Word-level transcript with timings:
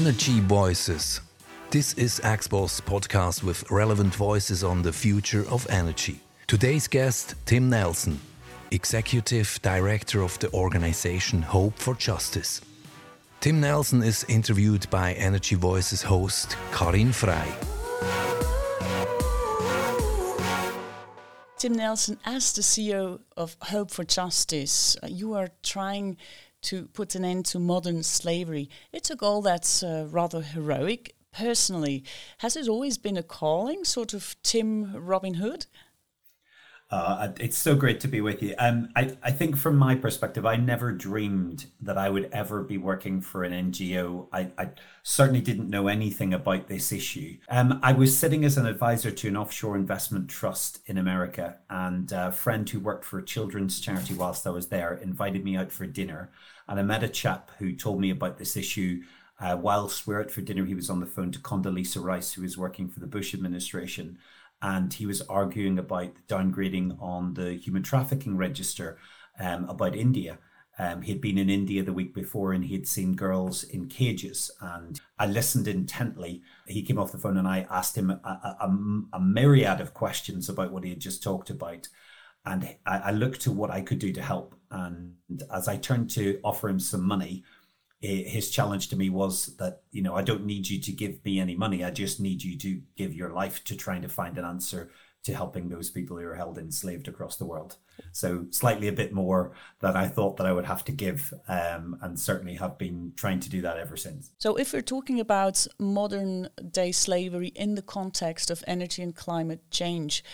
Energy 0.00 0.40
Voices. 0.40 1.20
This 1.68 1.92
is 1.98 2.20
Axpo's 2.20 2.80
podcast 2.80 3.42
with 3.42 3.70
relevant 3.70 4.14
voices 4.14 4.64
on 4.64 4.80
the 4.80 4.94
future 4.94 5.44
of 5.50 5.66
energy. 5.68 6.20
Today's 6.46 6.88
guest, 6.88 7.34
Tim 7.44 7.68
Nelson, 7.68 8.18
Executive 8.70 9.58
Director 9.60 10.22
of 10.22 10.38
the 10.38 10.50
organization 10.54 11.42
Hope 11.42 11.76
for 11.76 11.94
Justice. 11.96 12.62
Tim 13.40 13.60
Nelson 13.60 14.02
is 14.02 14.24
interviewed 14.26 14.88
by 14.88 15.12
Energy 15.12 15.54
Voices 15.54 16.00
host 16.00 16.56
Karin 16.72 17.12
Frey. 17.12 17.52
Tim 21.58 21.74
Nelson, 21.74 22.18
as 22.24 22.54
the 22.54 22.62
CEO 22.62 23.20
of 23.36 23.54
Hope 23.64 23.90
for 23.90 24.04
Justice, 24.04 24.96
you 25.06 25.34
are 25.34 25.50
trying 25.62 26.16
to 26.62 26.86
put 26.88 27.14
an 27.14 27.24
end 27.24 27.46
to 27.46 27.58
modern 27.58 28.02
slavery. 28.02 28.68
It's 28.92 29.10
a 29.10 29.16
goal 29.16 29.42
that's 29.42 29.82
uh, 29.82 30.06
rather 30.10 30.42
heroic. 30.42 31.14
Personally, 31.32 32.02
has 32.38 32.56
it 32.56 32.66
always 32.68 32.98
been 32.98 33.16
a 33.16 33.22
calling, 33.22 33.84
sort 33.84 34.14
of 34.14 34.34
Tim 34.42 34.92
Robin 34.94 35.34
Hood? 35.34 35.66
Uh, 36.90 37.28
it's 37.38 37.56
so 37.56 37.76
great 37.76 38.00
to 38.00 38.08
be 38.08 38.20
with 38.20 38.42
you. 38.42 38.52
Um, 38.58 38.88
I, 38.96 39.16
I 39.22 39.30
think 39.30 39.56
from 39.56 39.76
my 39.76 39.94
perspective, 39.94 40.44
I 40.44 40.56
never 40.56 40.90
dreamed 40.90 41.66
that 41.80 41.96
I 41.96 42.10
would 42.10 42.28
ever 42.32 42.64
be 42.64 42.78
working 42.78 43.20
for 43.20 43.44
an 43.44 43.52
NGO. 43.70 44.26
I, 44.32 44.50
I 44.58 44.70
certainly 45.04 45.40
didn't 45.40 45.70
know 45.70 45.86
anything 45.86 46.34
about 46.34 46.66
this 46.66 46.90
issue. 46.90 47.36
Um, 47.48 47.78
I 47.84 47.92
was 47.92 48.18
sitting 48.18 48.44
as 48.44 48.56
an 48.56 48.66
advisor 48.66 49.12
to 49.12 49.28
an 49.28 49.36
offshore 49.36 49.76
investment 49.76 50.28
trust 50.28 50.80
in 50.86 50.98
America, 50.98 51.58
and 51.68 52.10
a 52.10 52.32
friend 52.32 52.68
who 52.68 52.80
worked 52.80 53.04
for 53.04 53.20
a 53.20 53.24
children's 53.24 53.78
charity 53.78 54.14
whilst 54.14 54.44
I 54.44 54.50
was 54.50 54.66
there 54.66 54.94
invited 54.94 55.44
me 55.44 55.56
out 55.56 55.70
for 55.70 55.86
dinner. 55.86 56.32
And 56.66 56.80
I 56.80 56.82
met 56.82 57.04
a 57.04 57.08
chap 57.08 57.52
who 57.60 57.72
told 57.72 58.00
me 58.00 58.10
about 58.10 58.38
this 58.38 58.56
issue. 58.56 59.02
Uh, 59.38 59.56
whilst 59.58 60.06
we 60.06 60.14
were 60.14 60.22
out 60.22 60.30
for 60.30 60.40
dinner, 60.40 60.64
he 60.64 60.74
was 60.74 60.90
on 60.90 61.00
the 61.00 61.06
phone 61.06 61.30
to 61.32 61.38
Condoleezza 61.38 62.02
Rice, 62.02 62.32
who 62.32 62.42
was 62.42 62.58
working 62.58 62.88
for 62.88 62.98
the 62.98 63.06
Bush 63.06 63.32
administration 63.32 64.18
and 64.62 64.92
he 64.92 65.06
was 65.06 65.22
arguing 65.22 65.78
about 65.78 66.14
the 66.14 66.34
downgrading 66.34 67.00
on 67.00 67.34
the 67.34 67.54
human 67.54 67.82
trafficking 67.82 68.36
register 68.36 68.98
um, 69.38 69.68
about 69.68 69.96
India. 69.96 70.38
Um, 70.78 71.02
he'd 71.02 71.20
been 71.20 71.36
in 71.36 71.50
India 71.50 71.82
the 71.82 71.92
week 71.92 72.14
before 72.14 72.52
and 72.52 72.64
he'd 72.64 72.88
seen 72.88 73.14
girls 73.14 73.64
in 73.64 73.88
cages. 73.88 74.50
And 74.60 74.98
I 75.18 75.26
listened 75.26 75.68
intently. 75.68 76.42
He 76.66 76.82
came 76.82 76.98
off 76.98 77.12
the 77.12 77.18
phone 77.18 77.36
and 77.36 77.46
I 77.46 77.66
asked 77.70 77.96
him 77.96 78.10
a, 78.10 78.14
a, 78.14 78.68
a 79.12 79.20
myriad 79.20 79.80
of 79.80 79.92
questions 79.92 80.48
about 80.48 80.72
what 80.72 80.84
he 80.84 80.90
had 80.90 81.00
just 81.00 81.22
talked 81.22 81.50
about. 81.50 81.88
And 82.46 82.76
I, 82.86 82.98
I 82.98 83.10
looked 83.10 83.42
to 83.42 83.52
what 83.52 83.70
I 83.70 83.82
could 83.82 83.98
do 83.98 84.12
to 84.12 84.22
help. 84.22 84.54
And 84.70 85.16
as 85.52 85.68
I 85.68 85.76
turned 85.76 86.08
to 86.10 86.40
offer 86.42 86.68
him 86.68 86.80
some 86.80 87.02
money, 87.02 87.44
his 88.00 88.50
challenge 88.50 88.88
to 88.88 88.96
me 88.96 89.10
was 89.10 89.56
that 89.56 89.82
you 89.90 90.02
know 90.02 90.14
I 90.14 90.22
don't 90.22 90.46
need 90.46 90.68
you 90.68 90.80
to 90.80 90.92
give 90.92 91.24
me 91.24 91.38
any 91.38 91.56
money. 91.56 91.84
I 91.84 91.90
just 91.90 92.20
need 92.20 92.42
you 92.42 92.56
to 92.58 92.80
give 92.96 93.14
your 93.14 93.30
life 93.30 93.62
to 93.64 93.76
trying 93.76 94.02
to 94.02 94.08
find 94.08 94.38
an 94.38 94.44
answer 94.44 94.90
to 95.22 95.34
helping 95.34 95.68
those 95.68 95.90
people 95.90 96.16
who 96.16 96.26
are 96.26 96.34
held 96.34 96.56
enslaved 96.56 97.06
across 97.06 97.36
the 97.36 97.44
world. 97.44 97.76
So 98.12 98.46
slightly 98.50 98.88
a 98.88 98.92
bit 98.92 99.12
more 99.12 99.52
than 99.80 99.94
I 99.94 100.08
thought 100.08 100.38
that 100.38 100.46
I 100.46 100.52
would 100.52 100.64
have 100.64 100.82
to 100.86 100.92
give, 100.92 101.34
um, 101.46 101.98
and 102.00 102.18
certainly 102.18 102.54
have 102.54 102.78
been 102.78 103.12
trying 103.16 103.40
to 103.40 103.50
do 103.50 103.60
that 103.60 103.76
ever 103.76 103.98
since. 103.98 104.30
So 104.38 104.56
if 104.56 104.72
we're 104.72 104.80
talking 104.80 105.20
about 105.20 105.66
modern 105.78 106.48
day 106.70 106.92
slavery 106.92 107.48
in 107.48 107.74
the 107.74 107.82
context 107.82 108.50
of 108.50 108.64
energy 108.66 109.02
and 109.02 109.14
climate 109.14 109.70
change, 109.70 110.24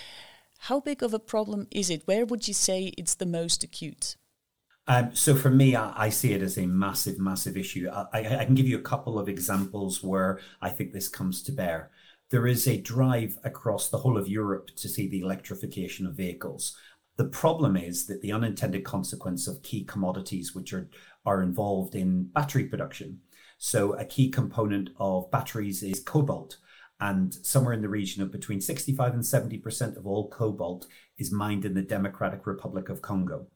how 0.59 0.79
big 0.79 1.03
of 1.03 1.13
a 1.13 1.19
problem 1.19 1.67
is 1.73 1.91
it? 1.91 2.07
Where 2.07 2.25
would 2.25 2.47
you 2.47 2.55
say 2.55 2.93
it's 2.97 3.17
the 3.17 3.27
most 3.27 3.65
acute? 3.65 4.17
Um, 4.89 5.15
so 5.15 5.35
for 5.35 5.51
me, 5.51 5.75
I, 5.75 6.05
I, 6.05 6.09
see 6.11 6.33
it 6.33 6.43
as 6.43 6.59
a 6.59 6.67
massive, 6.67 7.19
massive 7.19 7.57
issue. 7.57 7.89
I, 7.91 8.39
I, 8.39 8.45
can 8.45 8.55
give 8.55 8.69
you 8.69 8.79
a 8.79 8.83
couple 8.83 9.19
of 9.19 9.29
examples 9.29 10.03
where 10.03 10.39
I 10.63 10.71
think 10.71 10.93
this 10.93 11.09
comes 11.09 11.43
to 11.43 11.53
bear. 11.53 11.91
There 12.31 12.47
is 12.47 12.69
a 12.69 12.81
drive 12.81 13.37
across 13.43 13.89
the 13.89 13.99
whole 13.99 14.17
of 14.17 14.29
Europe 14.29 14.71
to 14.77 14.89
see 14.89 15.09
the 15.09 15.21
electrification 15.21 16.07
of 16.07 16.15
vehicles. 16.15 16.77
The 17.17 17.25
problem 17.25 17.77
is 17.77 18.07
that 18.07 18.23
the 18.23 18.31
unintended 18.31 18.85
consequence 18.85 19.49
of 19.49 19.63
key 19.63 19.85
commodities 19.85 20.55
which 20.55 20.73
are, 20.73 20.89
are 21.25 21.43
involved 21.43 21.97
in 21.97 22.25
battery 22.25 22.67
production. 22.67 23.21
So 23.59 23.95
a 23.95 24.05
key 24.05 24.29
component 24.31 24.91
of 24.99 25.31
batteries 25.33 25.83
is 25.83 26.01
cobalt. 26.01 26.59
And 27.01 27.35
somewhere 27.35 27.75
in 27.75 27.83
the 27.83 27.89
region 27.89 28.23
of 28.23 28.31
between 28.31 28.61
65 28.61 29.15
and 29.15 29.23
70% 29.23 29.97
of 29.97 30.07
all 30.07 30.29
cobalt 30.29 30.87
is 31.19 31.33
mined 31.33 31.65
in 31.65 31.75
the 31.75 31.83
Democratic 31.83 32.47
Republic 32.47 32.89
of 32.89 33.03
Congo. 33.03 33.49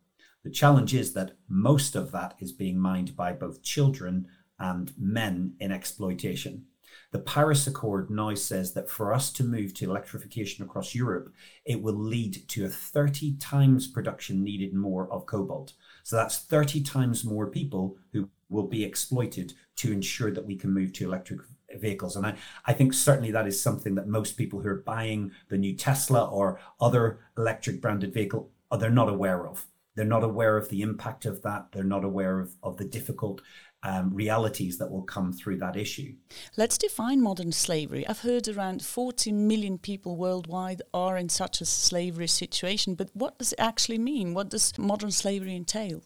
The 0.44 0.50
challenge 0.50 0.94
is 0.94 1.12
that 1.14 1.36
most 1.48 1.94
of 1.94 2.12
that 2.12 2.34
is 2.38 2.52
being 2.52 2.78
mined 2.78 3.16
by 3.16 3.32
both 3.32 3.62
children 3.62 4.26
and 4.58 4.92
men 4.98 5.54
in 5.60 5.72
exploitation. 5.72 6.66
The 7.12 7.18
Paris 7.18 7.66
Accord 7.66 8.10
now 8.10 8.34
says 8.34 8.72
that 8.74 8.88
for 8.88 9.12
us 9.12 9.32
to 9.32 9.44
move 9.44 9.74
to 9.74 9.84
electrification 9.84 10.64
across 10.64 10.94
Europe, 10.94 11.32
it 11.64 11.82
will 11.82 11.94
lead 11.94 12.48
to 12.48 12.64
a 12.64 12.68
30 12.68 13.36
times 13.36 13.86
production 13.86 14.42
needed 14.42 14.74
more 14.74 15.10
of 15.12 15.26
cobalt. 15.26 15.74
So 16.02 16.16
that's 16.16 16.38
30 16.38 16.82
times 16.82 17.24
more 17.24 17.46
people 17.48 17.96
who 18.12 18.28
will 18.48 18.66
be 18.66 18.84
exploited 18.84 19.54
to 19.76 19.92
ensure 19.92 20.30
that 20.32 20.46
we 20.46 20.56
can 20.56 20.72
move 20.72 20.92
to 20.94 21.04
electric 21.04 21.40
vehicles. 21.78 22.16
And 22.16 22.26
I, 22.26 22.34
I 22.66 22.72
think 22.72 22.92
certainly 22.92 23.30
that 23.30 23.46
is 23.46 23.60
something 23.60 23.94
that 23.94 24.08
most 24.08 24.36
people 24.36 24.60
who 24.60 24.68
are 24.68 24.82
buying 24.82 25.32
the 25.48 25.58
new 25.58 25.74
Tesla 25.74 26.24
or 26.24 26.60
other 26.80 27.20
electric 27.36 27.80
branded 27.80 28.12
vehicle, 28.12 28.50
are 28.70 28.78
they're 28.78 28.90
not 28.90 29.08
aware 29.08 29.46
of. 29.46 29.66
They're 29.96 30.04
not 30.04 30.24
aware 30.24 30.56
of 30.56 30.68
the 30.68 30.82
impact 30.82 31.26
of 31.26 31.42
that. 31.42 31.68
They're 31.72 31.84
not 31.84 32.04
aware 32.04 32.38
of, 32.38 32.54
of 32.62 32.76
the 32.76 32.84
difficult 32.84 33.42
um, 33.82 34.14
realities 34.14 34.78
that 34.78 34.90
will 34.90 35.02
come 35.02 35.32
through 35.32 35.58
that 35.58 35.76
issue. 35.76 36.14
Let's 36.56 36.78
define 36.78 37.22
modern 37.22 37.52
slavery. 37.52 38.06
I've 38.06 38.20
heard 38.20 38.48
around 38.48 38.82
40 38.82 39.32
million 39.32 39.78
people 39.78 40.16
worldwide 40.16 40.82
are 40.92 41.16
in 41.16 41.28
such 41.28 41.60
a 41.60 41.64
slavery 41.64 42.28
situation, 42.28 42.94
but 42.94 43.10
what 43.14 43.38
does 43.38 43.52
it 43.52 43.60
actually 43.60 43.98
mean? 43.98 44.34
What 44.34 44.50
does 44.50 44.76
modern 44.78 45.10
slavery 45.10 45.56
entail? 45.56 46.02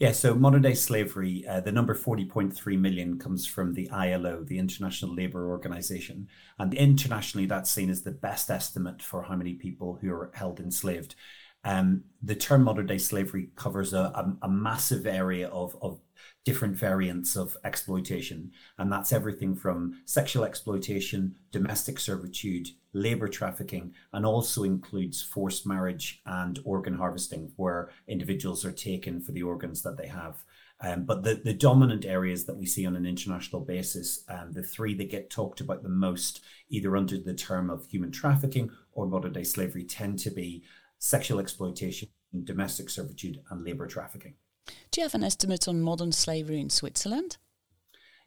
Yeah, 0.00 0.12
so 0.12 0.34
modern 0.34 0.62
day 0.62 0.72
slavery, 0.72 1.44
uh, 1.46 1.60
the 1.60 1.72
number 1.72 1.94
40.3 1.94 2.78
million 2.78 3.18
comes 3.18 3.46
from 3.46 3.74
the 3.74 3.90
ILO, 3.90 4.42
the 4.42 4.58
International 4.58 5.14
Labour 5.14 5.50
Organization. 5.50 6.26
And 6.58 6.72
internationally, 6.72 7.46
that's 7.46 7.70
seen 7.70 7.90
as 7.90 8.02
the 8.02 8.10
best 8.10 8.50
estimate 8.50 9.02
for 9.02 9.24
how 9.24 9.36
many 9.36 9.52
people 9.52 9.98
who 10.00 10.10
are 10.10 10.30
held 10.32 10.58
enslaved. 10.58 11.16
Um, 11.64 12.04
the 12.22 12.34
term 12.34 12.64
modern 12.64 12.86
day 12.86 12.98
slavery 12.98 13.50
covers 13.54 13.92
a, 13.92 13.98
a, 13.98 14.36
a 14.42 14.48
massive 14.48 15.06
area 15.06 15.48
of, 15.48 15.76
of 15.82 16.00
different 16.44 16.76
variants 16.76 17.36
of 17.36 17.56
exploitation. 17.64 18.50
And 18.78 18.90
that's 18.90 19.12
everything 19.12 19.54
from 19.54 20.00
sexual 20.06 20.44
exploitation, 20.44 21.34
domestic 21.52 21.98
servitude, 21.98 22.68
labor 22.92 23.28
trafficking, 23.28 23.92
and 24.12 24.24
also 24.24 24.62
includes 24.64 25.22
forced 25.22 25.66
marriage 25.66 26.22
and 26.24 26.58
organ 26.64 26.94
harvesting, 26.94 27.52
where 27.56 27.90
individuals 28.08 28.64
are 28.64 28.72
taken 28.72 29.20
for 29.20 29.32
the 29.32 29.42
organs 29.42 29.82
that 29.82 29.96
they 29.98 30.08
have. 30.08 30.42
Um, 30.82 31.04
but 31.04 31.22
the, 31.22 31.34
the 31.34 31.52
dominant 31.52 32.06
areas 32.06 32.46
that 32.46 32.56
we 32.56 32.64
see 32.64 32.86
on 32.86 32.96
an 32.96 33.04
international 33.04 33.60
basis, 33.60 34.24
um, 34.30 34.52
the 34.52 34.62
three 34.62 34.94
that 34.94 35.10
get 35.10 35.28
talked 35.28 35.60
about 35.60 35.82
the 35.82 35.90
most, 35.90 36.40
either 36.70 36.96
under 36.96 37.18
the 37.18 37.34
term 37.34 37.68
of 37.68 37.86
human 37.86 38.10
trafficking 38.10 38.70
or 38.92 39.06
modern 39.06 39.34
day 39.34 39.44
slavery, 39.44 39.84
tend 39.84 40.18
to 40.20 40.30
be 40.30 40.64
sexual 41.00 41.40
exploitation, 41.40 42.08
domestic 42.44 42.88
servitude, 42.88 43.40
and 43.50 43.64
labour 43.64 43.88
trafficking. 43.88 44.34
Do 44.92 45.00
you 45.00 45.04
have 45.04 45.14
an 45.14 45.24
estimate 45.24 45.66
on 45.66 45.80
modern 45.80 46.12
slavery 46.12 46.60
in 46.60 46.70
Switzerland? 46.70 47.38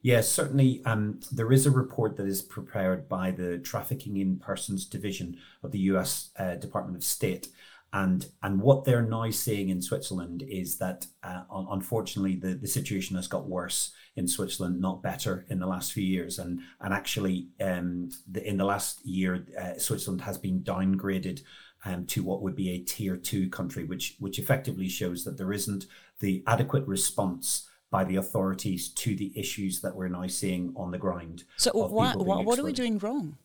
Yes, 0.02 0.28
certainly. 0.28 0.82
Um, 0.86 1.22
there 1.32 1.54
is 1.54 1.66
a 1.66 1.72
report 1.72 2.18
that 2.18 2.28
is 2.28 2.42
prepared 2.42 3.08
by 3.08 3.32
the 3.32 3.60
Trafficking 3.60 4.18
in 4.18 4.38
Persons 4.38 4.86
Division 4.86 5.38
of 5.64 5.72
the 5.72 5.80
US 5.80 6.32
uh, 6.38 6.56
Department 6.56 6.98
of 6.98 7.06
State. 7.06 7.48
And, 7.94 8.26
and 8.42 8.60
what 8.60 8.84
they're 8.84 9.04
now 9.04 9.30
seeing 9.30 9.70
in 9.70 9.82
Switzerland 9.82 10.44
is 10.46 10.78
that, 10.80 11.06
uh, 11.22 11.44
unfortunately, 11.52 12.36
the, 12.36 12.56
the 12.56 12.68
situation 12.68 13.16
has 13.16 13.28
got 13.28 13.48
worse 13.48 13.92
in 14.16 14.28
Switzerland, 14.28 14.81
not 14.81 15.04
better 15.04 15.46
in 15.50 15.60
the 15.60 15.68
last 15.68 15.94
few 15.94 16.04
years. 16.04 16.40
And, 16.40 16.62
and 16.81 16.94
actually, 16.94 17.50
um, 17.62 18.10
the, 18.30 18.46
in 18.46 18.58
the 18.58 18.66
last 18.66 19.06
year, 19.06 19.46
uh, 19.58 19.78
Switzerland 19.78 20.22
has 20.22 20.40
been 20.40 20.62
downgraded 20.62 21.44
um, 21.85 22.06
to 22.07 22.24
what 22.24 22.41
would 22.41 22.56
be 22.56 22.69
a 22.71 22.80
tier 22.80 23.18
two 23.18 23.50
country, 23.50 23.83
which 23.83 24.15
which 24.19 24.39
effectively 24.39 24.89
shows 24.89 25.24
that 25.24 25.38
there 25.38 25.53
isn't 25.53 25.85
the 26.19 26.44
adequate 26.47 26.85
response 26.88 27.68
by 27.91 28.03
the 28.03 28.15
authorities 28.15 28.89
to 28.89 29.15
the 29.15 29.31
issues 29.38 29.81
that 29.81 29.95
we're 29.95 30.07
now 30.07 30.25
seeing 30.25 30.74
on 30.75 30.89
the 30.89 30.97
ground. 30.97 31.44
So 31.57 31.71
what, 31.74 31.91
what, 31.91 32.45
what 32.45 32.57
are 32.57 32.63
we 32.63 32.74
doing 32.74 32.97
wrong? 32.97 33.38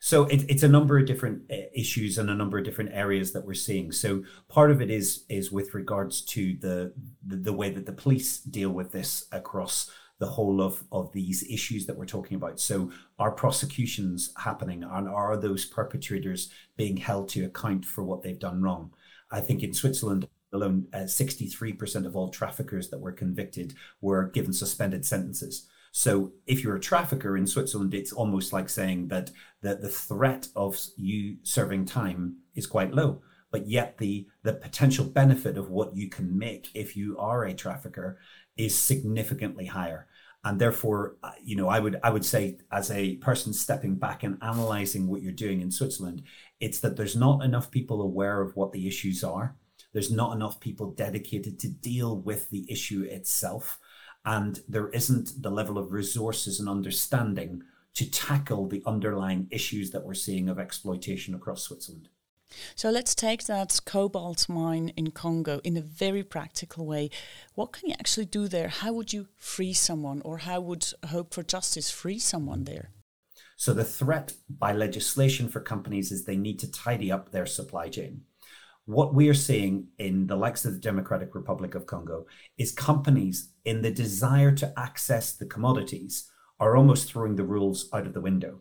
So 0.00 0.24
it, 0.24 0.44
it's 0.50 0.62
a 0.62 0.68
number 0.68 0.98
of 0.98 1.06
different 1.06 1.42
uh, 1.50 1.56
issues 1.74 2.18
and 2.18 2.30
a 2.30 2.34
number 2.34 2.58
of 2.58 2.64
different 2.64 2.90
areas 2.92 3.32
that 3.32 3.44
we're 3.44 3.54
seeing. 3.54 3.92
So 3.92 4.24
part 4.48 4.70
of 4.70 4.80
it 4.80 4.90
is 4.90 5.24
is 5.28 5.52
with 5.52 5.74
regards 5.74 6.22
to 6.26 6.56
the 6.60 6.92
the, 7.26 7.36
the 7.36 7.52
way 7.52 7.70
that 7.70 7.86
the 7.86 7.92
police 7.92 8.38
deal 8.38 8.70
with 8.70 8.92
this 8.92 9.26
across 9.30 9.90
the 10.20 10.26
whole 10.26 10.60
of, 10.60 10.84
of 10.92 11.12
these 11.12 11.42
issues 11.50 11.86
that 11.86 11.96
we're 11.96 12.06
talking 12.06 12.36
about. 12.36 12.60
So, 12.60 12.92
are 13.18 13.32
prosecutions 13.32 14.32
happening 14.36 14.84
and 14.84 15.08
are 15.08 15.36
those 15.36 15.64
perpetrators 15.64 16.50
being 16.76 16.98
held 16.98 17.28
to 17.30 17.44
account 17.46 17.84
for 17.84 18.04
what 18.04 18.22
they've 18.22 18.38
done 18.38 18.62
wrong? 18.62 18.92
I 19.32 19.40
think 19.40 19.62
in 19.62 19.74
Switzerland 19.74 20.28
alone, 20.52 20.86
uh, 20.92 20.98
63% 20.98 22.06
of 22.06 22.16
all 22.16 22.28
traffickers 22.28 22.90
that 22.90 23.00
were 23.00 23.12
convicted 23.12 23.74
were 24.00 24.28
given 24.28 24.52
suspended 24.52 25.04
sentences. 25.04 25.66
So 25.92 26.32
if 26.46 26.62
you're 26.62 26.76
a 26.76 26.80
trafficker 26.80 27.36
in 27.36 27.46
Switzerland, 27.46 27.94
it's 27.94 28.12
almost 28.12 28.52
like 28.52 28.68
saying 28.68 29.08
that, 29.08 29.30
that 29.62 29.80
the 29.80 29.88
threat 29.88 30.48
of 30.54 30.78
you 30.96 31.36
serving 31.42 31.86
time 31.86 32.36
is 32.54 32.66
quite 32.66 32.94
low. 32.94 33.22
But 33.50 33.66
yet 33.66 33.98
the 33.98 34.28
the 34.44 34.52
potential 34.52 35.04
benefit 35.04 35.58
of 35.58 35.70
what 35.70 35.96
you 35.96 36.08
can 36.08 36.38
make 36.38 36.70
if 36.72 36.96
you 36.96 37.18
are 37.18 37.44
a 37.44 37.52
trafficker 37.52 38.20
is 38.56 38.78
significantly 38.78 39.66
higher. 39.66 40.06
And 40.42 40.58
therefore, 40.58 41.16
uh, 41.22 41.32
you 41.42 41.54
know, 41.54 41.68
I 41.68 41.80
would 41.80 42.00
I 42.02 42.10
would 42.10 42.24
say 42.24 42.58
as 42.72 42.90
a 42.90 43.16
person 43.16 43.52
stepping 43.52 43.96
back 43.96 44.22
and 44.22 44.38
analyzing 44.42 45.06
what 45.06 45.20
you're 45.20 45.32
doing 45.32 45.60
in 45.60 45.70
Switzerland, 45.70 46.22
it's 46.60 46.80
that 46.80 46.96
there's 46.96 47.16
not 47.16 47.44
enough 47.44 47.70
people 47.70 48.00
aware 48.00 48.40
of 48.40 48.56
what 48.56 48.72
the 48.72 48.86
issues 48.86 49.22
are. 49.22 49.56
There's 49.92 50.10
not 50.10 50.34
enough 50.34 50.60
people 50.60 50.92
dedicated 50.92 51.58
to 51.60 51.68
deal 51.68 52.16
with 52.16 52.48
the 52.50 52.64
issue 52.70 53.02
itself 53.02 53.78
and 54.24 54.60
there 54.68 54.88
isn't 54.90 55.42
the 55.42 55.50
level 55.50 55.78
of 55.78 55.92
resources 55.92 56.60
and 56.60 56.68
understanding 56.68 57.62
to 57.94 58.10
tackle 58.10 58.68
the 58.68 58.82
underlying 58.86 59.48
issues 59.50 59.90
that 59.90 60.04
we're 60.04 60.14
seeing 60.14 60.48
of 60.48 60.58
exploitation 60.58 61.34
across 61.34 61.62
Switzerland. 61.62 62.08
So 62.74 62.90
let's 62.90 63.14
take 63.14 63.46
that 63.46 63.80
cobalt 63.84 64.48
mine 64.48 64.92
in 64.96 65.10
Congo 65.10 65.60
in 65.64 65.76
a 65.76 65.82
very 65.82 66.22
practical 66.22 66.86
way. 66.86 67.10
What 67.54 67.72
can 67.72 67.88
you 67.88 67.94
actually 67.98 68.26
do 68.26 68.48
there? 68.48 68.68
How 68.68 68.92
would 68.92 69.12
you 69.12 69.28
free 69.36 69.72
someone, 69.72 70.22
or 70.24 70.38
how 70.38 70.60
would 70.60 70.86
Hope 71.06 71.34
for 71.34 71.42
Justice 71.42 71.90
free 71.90 72.18
someone 72.18 72.64
there? 72.64 72.90
So, 73.56 73.74
the 73.74 73.84
threat 73.84 74.32
by 74.48 74.72
legislation 74.72 75.48
for 75.48 75.60
companies 75.60 76.10
is 76.10 76.24
they 76.24 76.36
need 76.36 76.58
to 76.60 76.70
tidy 76.70 77.12
up 77.12 77.30
their 77.30 77.46
supply 77.46 77.88
chain 77.88 78.22
what 78.90 79.14
we 79.14 79.28
are 79.28 79.34
seeing 79.34 79.86
in 79.98 80.26
the 80.26 80.36
likes 80.36 80.64
of 80.64 80.72
the 80.72 80.80
Democratic 80.80 81.34
Republic 81.34 81.76
of 81.76 81.86
Congo 81.86 82.26
is 82.58 82.72
companies 82.72 83.50
in 83.64 83.82
the 83.82 83.90
desire 83.90 84.52
to 84.52 84.72
access 84.76 85.32
the 85.32 85.46
commodities 85.46 86.30
are 86.58 86.76
almost 86.76 87.08
throwing 87.08 87.36
the 87.36 87.44
rules 87.44 87.88
out 87.92 88.06
of 88.06 88.14
the 88.14 88.20
window. 88.20 88.60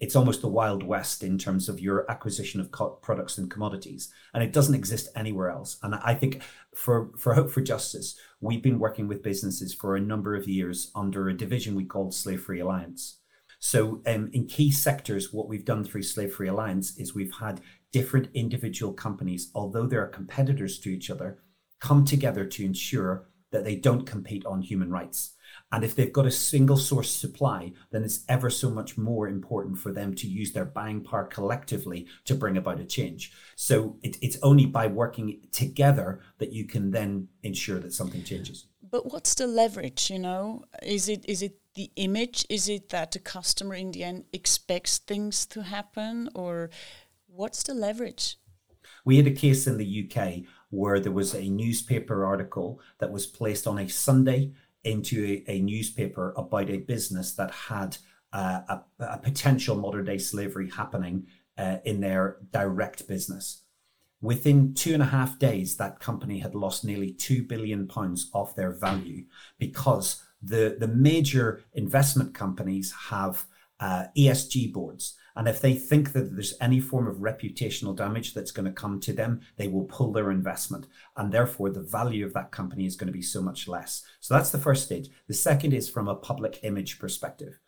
It's 0.00 0.16
almost 0.16 0.40
the 0.40 0.48
Wild 0.48 0.82
West 0.82 1.22
in 1.22 1.36
terms 1.36 1.68
of 1.68 1.78
your 1.78 2.10
acquisition 2.10 2.60
of 2.60 2.70
co- 2.70 2.98
products 3.02 3.36
and 3.36 3.50
commodities, 3.50 4.12
and 4.32 4.42
it 4.42 4.52
doesn't 4.52 4.74
exist 4.74 5.10
anywhere 5.14 5.50
else. 5.50 5.78
And 5.82 5.94
I 5.94 6.14
think 6.14 6.42
for, 6.74 7.10
for 7.18 7.34
Hope 7.34 7.50
for 7.50 7.60
Justice, 7.60 8.18
we've 8.40 8.62
been 8.62 8.78
working 8.78 9.06
with 9.08 9.22
businesses 9.22 9.74
for 9.74 9.96
a 9.96 10.00
number 10.00 10.34
of 10.34 10.48
years 10.48 10.90
under 10.94 11.28
a 11.28 11.36
division 11.36 11.74
we 11.74 11.84
called 11.84 12.14
Slave 12.14 12.42
Free 12.42 12.60
Alliance. 12.60 13.18
So, 13.62 14.00
um, 14.06 14.30
in 14.32 14.46
key 14.46 14.70
sectors, 14.70 15.34
what 15.34 15.46
we've 15.46 15.66
done 15.66 15.84
through 15.84 16.04
Slave 16.04 16.32
Free 16.32 16.48
Alliance 16.48 16.96
is 16.96 17.14
we've 17.14 17.34
had 17.34 17.60
different 17.92 18.28
individual 18.32 18.94
companies, 18.94 19.50
although 19.54 19.86
they 19.86 19.96
are 19.96 20.06
competitors 20.06 20.78
to 20.80 20.88
each 20.88 21.10
other, 21.10 21.42
come 21.78 22.06
together 22.06 22.46
to 22.46 22.64
ensure 22.64 23.28
that 23.50 23.64
they 23.64 23.76
don't 23.76 24.06
compete 24.06 24.46
on 24.46 24.62
human 24.62 24.90
rights. 24.90 25.34
And 25.72 25.84
if 25.84 25.94
they've 25.94 26.12
got 26.12 26.26
a 26.26 26.30
single 26.30 26.76
source 26.76 27.10
supply, 27.10 27.72
then 27.90 28.02
it's 28.02 28.24
ever 28.28 28.50
so 28.50 28.70
much 28.70 28.98
more 28.98 29.28
important 29.28 29.78
for 29.78 29.92
them 29.92 30.14
to 30.14 30.26
use 30.26 30.52
their 30.52 30.64
buying 30.64 31.04
power 31.04 31.24
collectively 31.24 32.06
to 32.24 32.34
bring 32.34 32.56
about 32.56 32.80
a 32.80 32.84
change. 32.84 33.32
So 33.54 33.96
it, 34.02 34.16
it's 34.20 34.38
only 34.42 34.66
by 34.66 34.88
working 34.88 35.40
together 35.52 36.20
that 36.38 36.52
you 36.52 36.66
can 36.66 36.90
then 36.90 37.28
ensure 37.42 37.78
that 37.78 37.92
something 37.92 38.24
changes. 38.24 38.66
But 38.90 39.12
what's 39.12 39.34
the 39.34 39.46
leverage? 39.46 40.10
You 40.10 40.18
know, 40.18 40.64
is 40.82 41.08
it 41.08 41.24
is 41.28 41.42
it 41.42 41.60
the 41.76 41.92
image? 41.94 42.44
Is 42.48 42.68
it 42.68 42.88
that 42.88 43.12
the 43.12 43.20
customer 43.20 43.76
in 43.76 43.92
the 43.92 44.02
end 44.02 44.24
expects 44.32 44.98
things 44.98 45.46
to 45.46 45.62
happen, 45.62 46.28
or 46.34 46.70
What's 47.32 47.62
the 47.62 47.74
leverage? 47.74 48.38
We 49.04 49.16
had 49.16 49.26
a 49.26 49.30
case 49.30 49.66
in 49.66 49.78
the 49.78 50.10
UK 50.10 50.42
where 50.70 50.98
there 50.98 51.12
was 51.12 51.34
a 51.34 51.48
newspaper 51.48 52.24
article 52.24 52.80
that 52.98 53.12
was 53.12 53.26
placed 53.26 53.66
on 53.66 53.78
a 53.78 53.88
Sunday 53.88 54.52
into 54.84 55.42
a, 55.46 55.52
a 55.52 55.60
newspaper 55.60 56.32
about 56.36 56.70
a 56.70 56.78
business 56.78 57.34
that 57.34 57.50
had 57.50 57.96
uh, 58.32 58.60
a, 58.68 58.80
a, 59.00 59.18
potential 59.18 59.76
modern 59.76 60.04
day 60.04 60.18
slavery 60.18 60.70
happening 60.70 61.26
uh, 61.58 61.78
in 61.84 62.00
their 62.00 62.36
direct 62.52 63.08
business. 63.08 63.62
Within 64.22 64.74
two 64.74 64.94
and 64.94 65.02
a 65.02 65.06
half 65.06 65.38
days, 65.38 65.76
that 65.76 65.98
company 65.98 66.38
had 66.38 66.54
lost 66.54 66.84
nearly 66.84 67.12
two 67.12 67.42
billion 67.42 67.88
pounds 67.88 68.30
off 68.32 68.54
their 68.54 68.72
value 68.72 69.24
because 69.58 70.22
the, 70.42 70.76
the 70.78 70.88
major 70.88 71.62
investment 71.74 72.34
companies 72.34 72.94
have 73.08 73.46
uh, 73.80 74.04
ESG 74.16 74.72
boards 74.72 75.16
and 75.40 75.48
if 75.48 75.62
they 75.62 75.72
think 75.72 76.12
that 76.12 76.34
there's 76.34 76.52
any 76.60 76.80
form 76.80 77.06
of 77.06 77.16
reputational 77.16 77.96
damage 77.96 78.34
that's 78.34 78.50
going 78.50 78.66
to 78.66 78.72
come 78.72 79.00
to 79.00 79.14
them, 79.14 79.40
they 79.56 79.68
will 79.68 79.84
pull 79.84 80.12
their 80.12 80.30
investment. 80.30 80.86
And 81.16 81.32
therefore, 81.32 81.70
the 81.70 81.80
value 81.80 82.26
of 82.26 82.34
that 82.34 82.50
company 82.50 82.84
is 82.84 82.94
going 82.94 83.06
to 83.06 83.12
be 83.18 83.22
so 83.22 83.40
much 83.40 83.66
less. 83.66 84.02
So 84.20 84.34
that's 84.34 84.50
the 84.50 84.58
first 84.58 84.84
stage. 84.84 85.08
The 85.28 85.32
second 85.32 85.72
is 85.72 85.88
from 85.88 86.08
a 86.08 86.14
public 86.14 86.60
image 86.62 86.98
perspective. 86.98 87.58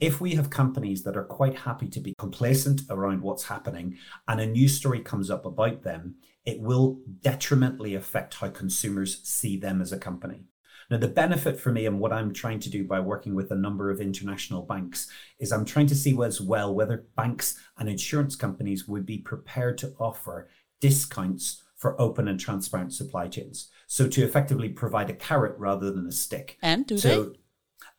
If 0.00 0.20
we 0.20 0.34
have 0.34 0.50
companies 0.50 1.04
that 1.04 1.16
are 1.16 1.22
quite 1.22 1.56
happy 1.56 1.86
to 1.90 2.00
be 2.00 2.16
complacent 2.18 2.80
around 2.90 3.22
what's 3.22 3.44
happening 3.44 3.96
and 4.26 4.40
a 4.40 4.46
news 4.46 4.76
story 4.76 4.98
comes 4.98 5.30
up 5.30 5.46
about 5.46 5.84
them, 5.84 6.16
it 6.44 6.60
will 6.60 6.98
detrimentally 7.20 7.94
affect 7.94 8.34
how 8.34 8.48
consumers 8.48 9.22
see 9.22 9.56
them 9.56 9.80
as 9.80 9.92
a 9.92 9.98
company. 9.98 10.46
Now, 10.90 10.96
the 10.96 11.08
benefit 11.08 11.60
for 11.60 11.70
me 11.70 11.86
and 11.86 12.00
what 12.00 12.12
I'm 12.12 12.32
trying 12.32 12.58
to 12.60 12.70
do 12.70 12.84
by 12.84 12.98
working 12.98 13.34
with 13.36 13.52
a 13.52 13.56
number 13.56 13.90
of 13.90 14.00
international 14.00 14.62
banks 14.62 15.08
is 15.38 15.52
I'm 15.52 15.64
trying 15.64 15.86
to 15.86 15.94
see 15.94 16.20
as 16.22 16.40
well 16.40 16.74
whether 16.74 17.06
banks 17.16 17.58
and 17.78 17.88
insurance 17.88 18.34
companies 18.34 18.88
would 18.88 19.06
be 19.06 19.18
prepared 19.18 19.78
to 19.78 19.94
offer 20.00 20.50
discounts 20.80 21.62
for 21.76 22.00
open 22.00 22.26
and 22.26 22.40
transparent 22.40 22.92
supply 22.92 23.28
chains. 23.28 23.70
So 23.86 24.08
to 24.08 24.24
effectively 24.24 24.68
provide 24.68 25.08
a 25.08 25.14
carrot 25.14 25.54
rather 25.58 25.92
than 25.92 26.06
a 26.06 26.12
stick. 26.12 26.58
And 26.60 26.84
do 26.86 26.98
so, 26.98 27.24
they? 27.24 27.38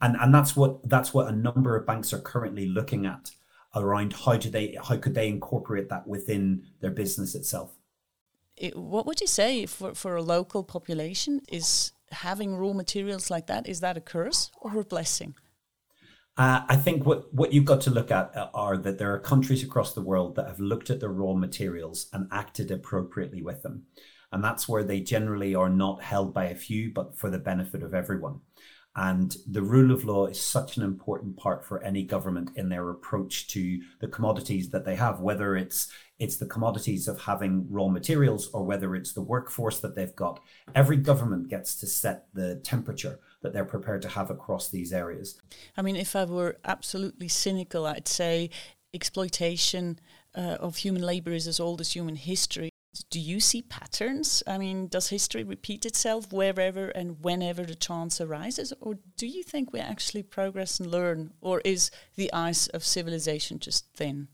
And 0.01 0.17
and 0.19 0.33
that's 0.33 0.55
what 0.55 0.87
that's 0.87 1.13
what 1.13 1.27
a 1.27 1.31
number 1.31 1.75
of 1.75 1.87
banks 1.87 2.13
are 2.13 2.19
currently 2.19 2.67
looking 2.67 3.05
at 3.05 3.31
around 3.73 4.13
how 4.13 4.35
do 4.35 4.49
they 4.49 4.77
how 4.83 4.97
could 4.97 5.15
they 5.15 5.27
incorporate 5.27 5.89
that 5.89 6.07
within 6.07 6.63
their 6.81 6.91
business 6.91 7.35
itself. 7.35 7.73
It, 8.57 8.75
what 8.75 9.05
would 9.05 9.21
you 9.21 9.27
say 9.27 9.65
for, 9.65 9.95
for 9.95 10.15
a 10.15 10.21
local 10.21 10.63
population 10.63 11.41
is 11.49 11.93
having 12.11 12.55
raw 12.57 12.73
materials 12.73 13.29
like 13.29 13.47
that 13.47 13.67
is 13.67 13.79
that 13.79 13.97
a 13.97 14.01
curse 14.01 14.51
or 14.61 14.79
a 14.79 14.83
blessing? 14.83 15.35
Uh, 16.37 16.61
I 16.67 16.75
think 16.77 17.05
what, 17.05 17.33
what 17.33 17.53
you've 17.53 17.65
got 17.65 17.81
to 17.81 17.91
look 17.91 18.09
at 18.09 18.35
uh, 18.35 18.49
are 18.53 18.77
that 18.77 18.97
there 18.97 19.13
are 19.13 19.19
countries 19.19 19.63
across 19.63 19.93
the 19.93 20.01
world 20.01 20.35
that 20.35 20.47
have 20.47 20.59
looked 20.59 20.89
at 20.89 20.99
the 20.99 21.09
raw 21.09 21.33
materials 21.33 22.07
and 22.13 22.27
acted 22.31 22.71
appropriately 22.71 23.41
with 23.41 23.63
them. 23.63 23.83
And 24.31 24.43
that's 24.43 24.67
where 24.67 24.83
they 24.83 25.01
generally 25.01 25.55
are 25.55 25.69
not 25.69 26.01
held 26.01 26.33
by 26.33 26.45
a 26.45 26.55
few, 26.55 26.91
but 26.93 27.17
for 27.17 27.29
the 27.29 27.37
benefit 27.37 27.83
of 27.83 27.93
everyone. 27.93 28.39
And 28.95 29.35
the 29.47 29.61
rule 29.61 29.91
of 29.91 30.03
law 30.03 30.25
is 30.25 30.39
such 30.39 30.75
an 30.75 30.83
important 30.83 31.37
part 31.37 31.65
for 31.65 31.81
any 31.81 32.03
government 32.03 32.51
in 32.55 32.67
their 32.67 32.89
approach 32.89 33.47
to 33.49 33.79
the 34.01 34.07
commodities 34.07 34.69
that 34.71 34.83
they 34.83 34.95
have, 34.95 35.21
whether 35.21 35.55
it's 35.55 35.91
it's 36.19 36.37
the 36.37 36.45
commodities 36.45 37.07
of 37.07 37.21
having 37.21 37.65
raw 37.71 37.87
materials 37.87 38.51
or 38.53 38.63
whether 38.63 38.95
it's 38.95 39.13
the 39.13 39.23
workforce 39.23 39.79
that 39.79 39.95
they've 39.95 40.15
got. 40.15 40.39
Every 40.75 40.97
government 40.97 41.49
gets 41.49 41.75
to 41.77 41.87
set 41.87 42.27
the 42.33 42.57
temperature 42.57 43.19
that 43.41 43.53
they're 43.53 43.65
prepared 43.65 44.03
to 44.03 44.09
have 44.09 44.29
across 44.29 44.69
these 44.69 44.93
areas. 44.93 45.41
I 45.75 45.81
mean, 45.81 45.95
if 45.95 46.15
I 46.15 46.25
were 46.25 46.57
absolutely 46.63 47.27
cynical, 47.27 47.87
I'd 47.87 48.07
say 48.07 48.51
exploitation 48.93 49.99
uh, 50.35 50.57
of 50.59 50.77
human 50.77 51.01
labor 51.01 51.31
is 51.31 51.47
as 51.47 51.59
old 51.59 51.81
as 51.81 51.93
human 51.93 52.17
history. 52.17 52.70
Do 53.09 53.19
you 53.19 53.39
see 53.39 53.61
patterns? 53.61 54.43
I 54.45 54.57
mean, 54.57 54.87
does 54.87 55.09
history 55.09 55.43
repeat 55.43 55.85
itself 55.85 56.33
wherever 56.33 56.89
and 56.89 57.23
whenever 57.23 57.63
the 57.63 57.75
chance 57.75 58.19
arises? 58.19 58.73
Or 58.81 58.99
do 59.15 59.27
you 59.27 59.43
think 59.43 59.71
we 59.71 59.79
actually 59.79 60.23
progress 60.23 60.79
and 60.79 60.91
learn? 60.91 61.31
Or 61.39 61.61
is 61.63 61.89
the 62.15 62.31
ice 62.33 62.67
of 62.67 62.83
civilization 62.83 63.59
just 63.59 63.85
thin? 63.95 64.27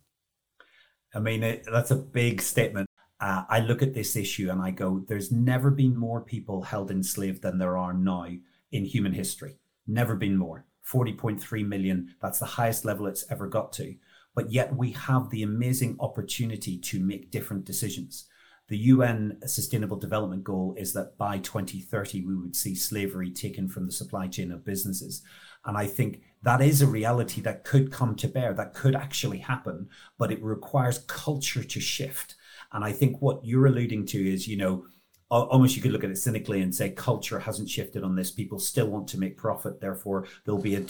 I 1.14 1.20
mean, 1.20 1.44
it, 1.44 1.68
that's 1.72 1.92
a 1.92 1.96
big 1.96 2.42
statement. 2.42 2.90
Uh, 3.20 3.44
I 3.48 3.60
look 3.60 3.84
at 3.84 3.94
this 3.94 4.16
issue 4.16 4.50
and 4.50 4.62
I 4.62 4.72
go, 4.72 5.04
there's 5.08 5.32
never 5.32 5.70
been 5.70 5.96
more 5.96 6.22
people 6.22 6.64
held 6.64 6.90
enslaved 6.90 7.44
than 7.44 7.60
there 7.60 7.78
are 7.78 7.94
now 7.94 8.28
in 8.72 8.86
human 8.86 9.14
history. 9.14 9.60
Never 9.86 10.16
been 10.16 10.36
more. 10.36 10.66
40.3 10.92 11.68
million. 11.68 12.16
That's 12.22 12.40
the 12.40 12.46
highest 12.46 12.86
level 12.86 13.06
it's 13.06 13.26
ever 13.30 13.48
got 13.48 13.72
to. 13.74 13.96
But 14.34 14.52
yet 14.52 14.76
we 14.76 14.92
have 14.92 15.30
the 15.30 15.44
amazing 15.44 15.98
opportunity 16.00 16.78
to 16.78 17.00
make 17.00 17.32
different 17.32 17.66
decisions. 17.66 18.28
The 18.70 18.78
UN 18.78 19.38
Sustainable 19.46 19.98
Development 19.98 20.44
Goal 20.44 20.76
is 20.78 20.92
that 20.94 21.18
by 21.18 21.38
2030, 21.38 22.26
we 22.26 22.36
would 22.36 22.56
see 22.56 22.76
slavery 22.76 23.32
taken 23.32 23.70
from 23.70 23.86
the 23.86 23.92
supply 23.92 24.28
chain 24.28 24.52
of 24.52 24.66
businesses. 24.66 25.22
And 25.66 25.78
I 25.78 25.88
think 25.88 26.22
that 26.44 26.62
is 26.62 26.82
a 26.82 26.88
reality 26.88 27.40
that 27.42 27.64
could 27.64 27.92
come 27.92 28.16
to 28.16 28.28
bear, 28.28 28.54
that 28.54 28.74
could 28.74 28.96
actually 28.96 29.40
happen, 29.40 29.88
but 30.18 30.32
it 30.32 30.44
requires 30.44 31.00
culture 31.08 31.64
to 31.64 31.80
shift. 31.80 32.36
And 32.74 32.84
I 32.84 32.92
think 32.92 33.22
what 33.22 33.44
you're 33.46 33.68
alluding 33.68 34.06
to 34.08 34.34
is, 34.34 34.48
you 34.48 34.58
know, 34.58 34.86
almost 35.30 35.76
you 35.76 35.82
could 35.82 35.92
look 35.92 36.04
at 36.04 36.10
it 36.10 36.18
cynically 36.18 36.62
and 36.62 36.74
say 36.74 36.90
culture 36.90 37.40
hasn't 37.40 37.70
shifted 37.70 38.04
on 38.04 38.16
this. 38.16 38.32
People 38.32 38.60
still 38.60 38.88
want 38.88 39.08
to 39.10 39.20
make 39.20 39.38
profit. 39.38 39.80
Therefore, 39.80 40.26
there'll 40.46 40.62
be 40.62 40.76
a, 40.76 40.84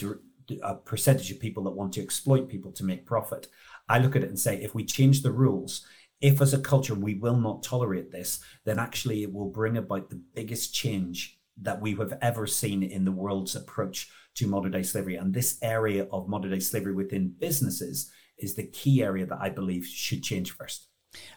a 0.64 0.76
percentage 0.76 1.32
of 1.32 1.40
people 1.40 1.64
that 1.64 1.72
want 1.72 1.94
to 1.94 2.02
exploit 2.02 2.50
people 2.50 2.72
to 2.72 2.84
make 2.84 3.06
profit. 3.06 3.48
I 3.90 4.00
look 4.00 4.16
at 4.16 4.24
it 4.24 4.30
and 4.30 4.40
say, 4.40 4.62
if 4.62 4.76
we 4.76 4.84
change 4.84 5.22
the 5.22 5.32
rules, 5.32 5.86
if 6.22 6.42
as 6.42 6.54
a 6.54 6.60
culture 6.60 6.96
we 6.96 7.16
will 7.16 7.38
not 7.38 7.64
tolerate 7.64 8.12
this, 8.12 8.40
then 8.66 8.80
actually 8.80 9.24
it 9.24 9.34
will 9.34 9.50
bring 9.50 9.78
about 9.78 10.10
the 10.10 10.22
biggest 10.34 10.74
change 10.74 11.40
that 11.62 11.82
we 11.82 11.96
have 11.96 12.18
ever 12.22 12.48
seen 12.48 12.84
in 12.84 13.06
the 13.06 13.12
world's 13.12 13.56
approach 13.56 14.10
to 14.36 14.48
modern 14.48 14.72
day 14.72 14.84
slavery. 14.84 15.16
And 15.16 15.34
this 15.34 15.58
area 15.62 16.08
of 16.12 16.30
modern 16.30 16.52
day 16.52 16.60
slavery 16.60 16.94
within 16.94 17.34
businesses 17.40 18.12
is 18.38 18.56
the 18.56 18.68
key 18.68 19.02
area 19.02 19.26
that 19.26 19.40
I 19.42 19.50
believe 19.50 19.86
should 19.86 20.24
change 20.24 20.52
first. 20.52 20.88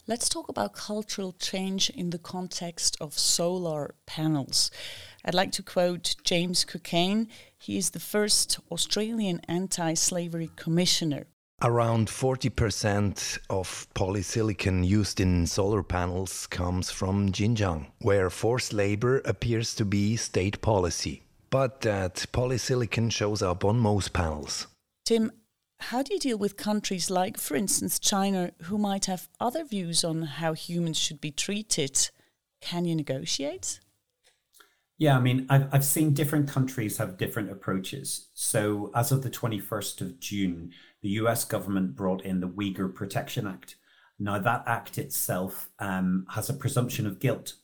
Let's 0.06 0.28
talk 0.28 0.48
about 0.48 0.74
cultural 0.74 1.32
change 1.32 1.90
in 1.90 2.10
the 2.10 2.18
context 2.18 2.96
of 3.00 3.18
solar 3.18 3.94
panels. 4.06 4.70
I'd 5.24 5.34
like 5.34 5.52
to 5.52 5.62
quote 5.62 6.16
James 6.24 6.64
Cockayne. 6.64 7.28
He 7.56 7.78
is 7.78 7.90
the 7.90 8.00
first 8.00 8.58
Australian 8.70 9.40
anti 9.48 9.94
slavery 9.94 10.50
commissioner. 10.56 11.28
Around 11.62 12.08
40% 12.08 13.38
of 13.50 13.86
polysilicon 13.94 14.86
used 14.86 15.20
in 15.20 15.46
solar 15.46 15.82
panels 15.82 16.46
comes 16.46 16.90
from 16.90 17.32
Xinjiang, 17.32 17.86
where 17.98 18.30
forced 18.30 18.72
labor 18.72 19.20
appears 19.26 19.74
to 19.74 19.84
be 19.84 20.16
state 20.16 20.62
policy. 20.62 21.22
But 21.50 21.82
that 21.82 22.24
polysilicon 22.32 23.12
shows 23.12 23.42
up 23.42 23.62
on 23.62 23.78
most 23.78 24.14
panels. 24.14 24.68
Tim, 25.04 25.32
how 25.80 26.02
do 26.02 26.14
you 26.14 26.20
deal 26.20 26.38
with 26.38 26.56
countries 26.56 27.10
like, 27.10 27.36
for 27.36 27.56
instance, 27.56 27.98
China, 27.98 28.52
who 28.62 28.78
might 28.78 29.04
have 29.04 29.28
other 29.38 29.64
views 29.64 30.02
on 30.02 30.22
how 30.22 30.54
humans 30.54 30.96
should 30.96 31.20
be 31.20 31.30
treated? 31.30 32.08
Can 32.62 32.86
you 32.86 32.96
negotiate? 32.96 33.80
Yeah, 34.96 35.16
I 35.16 35.20
mean, 35.20 35.46
I've, 35.48 35.66
I've 35.72 35.84
seen 35.84 36.12
different 36.12 36.48
countries 36.48 36.98
have 36.98 37.16
different 37.16 37.50
approaches. 37.50 38.28
So, 38.34 38.90
as 38.94 39.10
of 39.10 39.22
the 39.22 39.30
21st 39.30 40.02
of 40.02 40.20
June, 40.20 40.72
the 41.02 41.10
US 41.10 41.44
government 41.44 41.96
brought 41.96 42.24
in 42.24 42.40
the 42.40 42.48
Uyghur 42.48 42.94
Protection 42.94 43.46
Act. 43.46 43.76
Now, 44.18 44.38
that 44.38 44.64
act 44.66 44.98
itself 44.98 45.70
um, 45.78 46.26
has 46.30 46.50
a 46.50 46.54
presumption 46.54 47.06
of 47.06 47.18
guilt. 47.18 47.54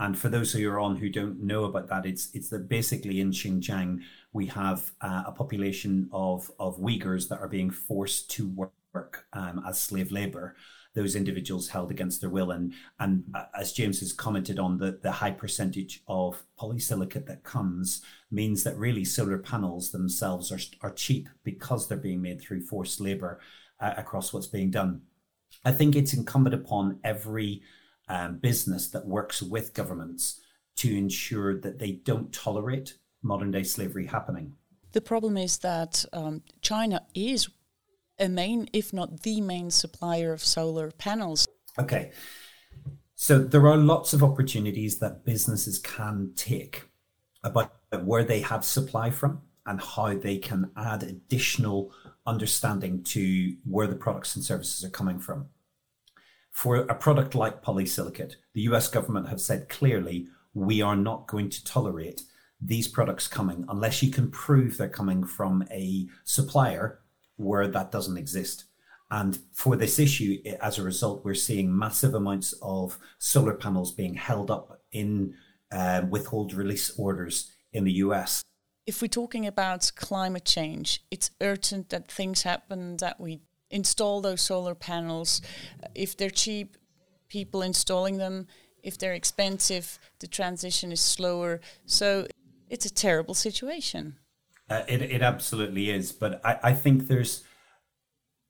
And 0.00 0.18
for 0.18 0.28
those 0.28 0.54
of 0.54 0.60
you 0.60 0.72
on 0.72 0.96
who 0.96 1.08
don't 1.10 1.40
know 1.40 1.64
about 1.64 1.88
that, 1.88 2.06
it's 2.06 2.30
it's 2.32 2.48
that 2.48 2.68
basically 2.68 3.20
in 3.20 3.32
Xinjiang 3.32 4.00
we 4.32 4.46
have 4.46 4.92
uh, 5.02 5.24
a 5.26 5.32
population 5.32 6.08
of 6.10 6.50
of 6.58 6.78
Uyghurs 6.78 7.28
that 7.28 7.38
are 7.38 7.48
being 7.48 7.70
forced 7.70 8.30
to 8.30 8.48
work 8.94 9.26
um, 9.34 9.62
as 9.68 9.78
slave 9.78 10.10
labor. 10.10 10.56
Those 10.94 11.14
individuals 11.14 11.68
held 11.68 11.90
against 11.90 12.20
their 12.20 12.30
will, 12.30 12.50
and 12.50 12.72
and 12.98 13.24
uh, 13.34 13.44
as 13.58 13.72
James 13.72 14.00
has 14.00 14.12
commented 14.12 14.58
on, 14.58 14.78
the 14.78 14.98
the 15.02 15.12
high 15.12 15.30
percentage 15.30 16.02
of 16.08 16.42
polysilicate 16.58 17.26
that 17.26 17.44
comes 17.44 18.02
means 18.30 18.64
that 18.64 18.76
really 18.76 19.04
solar 19.04 19.38
panels 19.38 19.92
themselves 19.92 20.50
are 20.50 20.58
are 20.80 20.92
cheap 20.92 21.28
because 21.44 21.86
they're 21.86 21.98
being 21.98 22.22
made 22.22 22.40
through 22.40 22.62
forced 22.62 23.00
labor 23.00 23.40
uh, 23.78 23.94
across 23.96 24.32
what's 24.32 24.48
being 24.48 24.70
done. 24.70 25.02
I 25.64 25.72
think 25.72 25.94
it's 25.94 26.14
incumbent 26.14 26.54
upon 26.54 26.98
every 27.04 27.62
um, 28.08 28.38
business 28.38 28.88
that 28.88 29.06
works 29.06 29.42
with 29.42 29.74
governments 29.74 30.40
to 30.76 30.96
ensure 30.96 31.60
that 31.60 31.78
they 31.78 31.92
don't 31.92 32.32
tolerate 32.32 32.96
modern 33.22 33.50
day 33.50 33.62
slavery 33.62 34.06
happening. 34.06 34.54
The 34.92 35.00
problem 35.00 35.36
is 35.36 35.58
that 35.58 36.04
um, 36.12 36.42
China 36.62 37.02
is 37.14 37.48
a 38.20 38.28
main, 38.28 38.68
if 38.72 38.92
not 38.92 39.22
the 39.22 39.40
main 39.40 39.70
supplier 39.70 40.32
of 40.32 40.44
solar 40.44 40.90
panels. 40.90 41.48
Okay. 41.78 42.12
So 43.14 43.38
there 43.38 43.66
are 43.66 43.76
lots 43.76 44.12
of 44.12 44.22
opportunities 44.22 44.98
that 44.98 45.24
businesses 45.24 45.78
can 45.78 46.32
take 46.36 46.84
about 47.42 47.72
where 48.02 48.24
they 48.24 48.40
have 48.40 48.64
supply 48.64 49.10
from 49.10 49.42
and 49.66 49.80
how 49.80 50.14
they 50.14 50.38
can 50.38 50.70
add 50.76 51.02
additional 51.02 51.92
understanding 52.26 53.02
to 53.02 53.56
where 53.64 53.86
the 53.86 53.94
products 53.94 54.36
and 54.36 54.44
services 54.44 54.84
are 54.84 54.90
coming 54.90 55.18
from. 55.18 55.48
For 56.50 56.76
a 56.76 56.94
product 56.94 57.34
like 57.34 57.62
polysilicate, 57.62 58.36
the 58.54 58.62
US 58.62 58.88
government 58.88 59.28
have 59.28 59.40
said 59.40 59.68
clearly 59.68 60.28
we 60.54 60.82
are 60.82 60.96
not 60.96 61.26
going 61.26 61.48
to 61.50 61.64
tolerate 61.64 62.22
these 62.60 62.88
products 62.88 63.28
coming 63.28 63.64
unless 63.68 64.02
you 64.02 64.10
can 64.10 64.30
prove 64.30 64.76
they're 64.76 64.88
coming 64.88 65.24
from 65.24 65.64
a 65.70 66.08
supplier 66.24 66.99
where 67.40 67.66
that 67.68 67.90
doesn't 67.90 68.16
exist. 68.16 68.64
And 69.10 69.38
for 69.52 69.76
this 69.76 69.98
issue, 69.98 70.40
as 70.60 70.78
a 70.78 70.82
result, 70.82 71.24
we're 71.24 71.34
seeing 71.34 71.76
massive 71.76 72.14
amounts 72.14 72.54
of 72.62 72.98
solar 73.18 73.54
panels 73.54 73.90
being 73.90 74.14
held 74.14 74.50
up 74.50 74.82
in 74.92 75.34
uh, 75.72 76.02
withhold 76.08 76.54
release 76.54 76.96
orders 76.96 77.50
in 77.72 77.84
the 77.84 77.92
US. 78.04 78.42
If 78.86 79.02
we're 79.02 79.08
talking 79.08 79.46
about 79.46 79.90
climate 79.96 80.44
change, 80.44 81.02
it's 81.10 81.30
urgent 81.40 81.90
that 81.90 82.10
things 82.10 82.42
happen, 82.42 82.96
that 82.98 83.20
we 83.20 83.40
install 83.70 84.20
those 84.20 84.40
solar 84.40 84.74
panels. 84.74 85.40
If 85.94 86.16
they're 86.16 86.30
cheap, 86.30 86.76
people 87.28 87.62
installing 87.62 88.18
them. 88.18 88.46
If 88.82 88.96
they're 88.98 89.14
expensive, 89.14 89.98
the 90.20 90.26
transition 90.26 90.92
is 90.92 91.00
slower. 91.00 91.60
So 91.86 92.26
it's 92.68 92.86
a 92.86 92.90
terrible 92.92 93.34
situation. 93.34 94.16
Uh, 94.70 94.84
it, 94.88 95.02
it 95.02 95.20
absolutely 95.20 95.90
is. 95.90 96.12
But 96.12 96.40
I, 96.44 96.58
I 96.62 96.72
think 96.72 97.08
there's, 97.08 97.42